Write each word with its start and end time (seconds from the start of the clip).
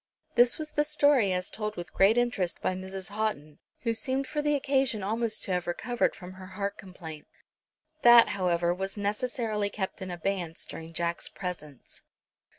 This 0.33 0.57
was 0.57 0.71
the 0.71 0.83
story 0.83 1.31
as 1.31 1.51
told 1.51 1.75
with 1.75 1.93
great 1.93 2.17
interest 2.17 2.59
by 2.59 2.73
Mrs. 2.73 3.09
Houghton, 3.09 3.59
who 3.81 3.93
seemed 3.93 4.25
for 4.25 4.41
the 4.41 4.55
occasion 4.55 5.03
almost 5.03 5.43
to 5.43 5.51
have 5.51 5.67
recovered 5.67 6.15
from 6.15 6.33
her 6.33 6.47
heart 6.57 6.75
complaint. 6.75 7.27
That, 8.01 8.29
however, 8.29 8.73
was 8.73 8.97
necessarily 8.97 9.69
kept 9.69 10.01
in 10.01 10.09
abeyance 10.09 10.65
during 10.65 10.91
Jack's 10.93 11.29
presence. 11.29 12.01